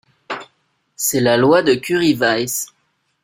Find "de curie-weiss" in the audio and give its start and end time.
1.61-2.73